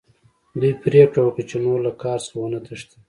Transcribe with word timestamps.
دوی 0.59 0.73
پریکړه 0.83 1.21
وکړه 1.23 1.43
چې 1.49 1.55
نور 1.65 1.77
له 1.87 1.91
کار 2.01 2.19
څخه 2.25 2.35
ونه 2.39 2.59
تښتي 2.65 2.97